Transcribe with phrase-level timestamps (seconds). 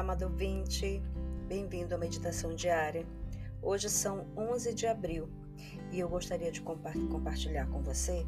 [0.00, 1.02] amado ouvinte,
[1.46, 3.06] bem-vindo à meditação diária.
[3.60, 5.28] Hoje são 11 de abril
[5.92, 8.26] e eu gostaria de compartilhar com você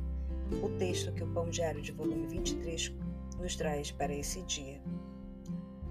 [0.62, 2.94] o texto que o Pão Diário de volume 23
[3.40, 4.82] nos traz para esse dia.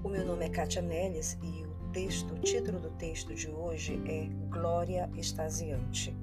[0.03, 3.99] O meu nome é Kátia Neles e o texto, o título do texto de hoje
[4.05, 6.15] é Glória Extasiante.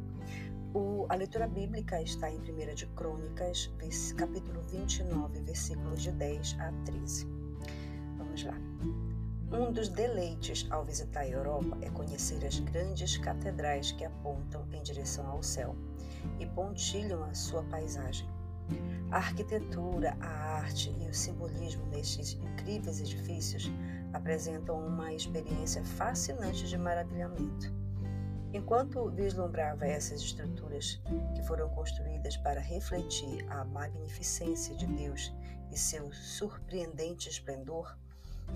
[0.73, 3.75] O, a leitura bíblica está em 1 de Crônicas,
[4.17, 7.27] capítulo 29, versículos de 10 a 13.
[8.19, 9.08] Vamos lá.
[9.51, 14.83] Um dos deleites ao visitar a Europa é conhecer as grandes catedrais que apontam em
[14.83, 15.75] direção ao céu
[16.39, 18.29] e pontilham a sua paisagem.
[19.11, 23.73] A arquitetura, a arte e o simbolismo nestes incríveis edifícios
[24.13, 27.73] apresentam uma experiência fascinante de maravilhamento.
[28.53, 31.01] Enquanto vislumbrava essas estruturas
[31.35, 35.35] que foram construídas para refletir a magnificência de Deus
[35.73, 37.97] e seu surpreendente esplendor,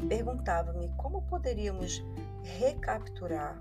[0.09, 2.03] perguntava-me como poderíamos
[2.59, 3.61] recapturar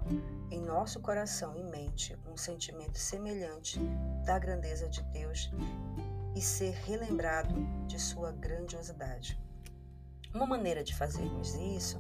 [0.50, 3.80] em nosso coração e mente um sentimento semelhante
[4.26, 5.52] da grandeza de Deus
[6.36, 7.56] e ser relembrado
[7.88, 9.40] de sua grandiosidade.
[10.34, 12.00] Uma maneira de fazermos isso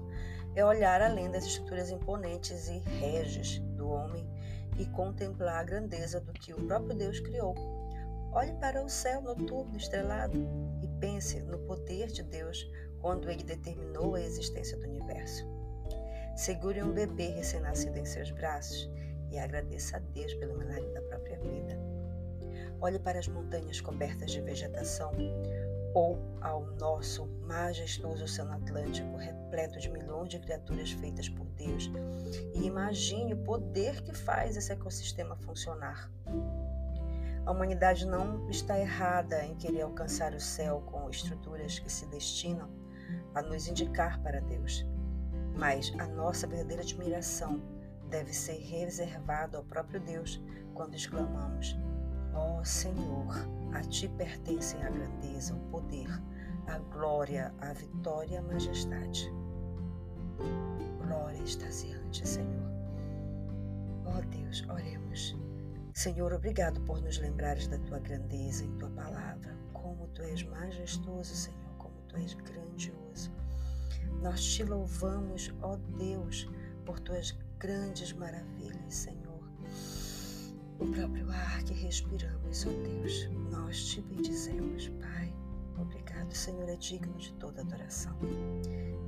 [0.55, 4.25] é olhar além das estruturas imponentes e régias do homem
[4.77, 7.53] e contemplar a grandeza do que o próprio Deus criou.
[8.33, 10.37] Olhe para o céu noturno estrelado
[10.81, 12.65] e pense no poder de Deus
[13.01, 15.45] quando ele determinou a existência do universo.
[16.35, 18.89] Segure um bebê recém-nascido em seus braços
[19.29, 21.77] e agradeça a Deus pelo milagre da própria vida.
[22.79, 25.11] Olhe para as montanhas cobertas de vegetação
[25.93, 31.91] ou ao nosso majestoso Oceano Atlântico, repleto de milhões de criaturas feitas por Deus,
[32.55, 36.09] e imagine o poder que faz esse ecossistema funcionar.
[37.45, 42.80] A humanidade não está errada em querer alcançar o céu com estruturas que se destinam
[43.35, 44.85] a nos indicar para Deus.
[45.57, 47.61] Mas a nossa verdadeira admiração
[48.09, 50.41] deve ser reservada ao próprio Deus
[50.73, 51.77] quando exclamamos:
[52.33, 53.33] Ó oh, Senhor,
[53.73, 56.09] a ti pertencem a grandeza, o poder,
[56.67, 59.31] a glória, a vitória e a majestade.
[61.05, 62.71] Glória extasiante, Senhor.
[64.05, 65.35] Ó oh, Deus, oremos.
[65.93, 71.35] Senhor, obrigado por nos lembrares da tua grandeza em tua palavra, como tu és majestoso,
[71.35, 71.60] Senhor
[72.11, 73.31] tu és grandioso.
[74.21, 76.47] Nós te louvamos, ó Deus,
[76.85, 79.41] por tuas grandes maravilhas, Senhor.
[80.79, 85.33] O próprio ar que respiramos, ó Deus, nós te bendizemos, Pai.
[85.77, 88.15] Obrigado, Senhor, é digno de toda adoração.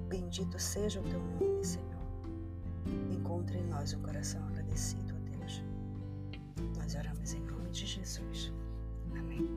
[0.07, 2.03] Bendito seja o teu nome, Senhor.
[3.11, 5.63] Encontre em nós um coração agradecido, ó Deus.
[6.77, 8.51] Nós oramos em nome de Jesus.
[9.15, 9.47] Amém.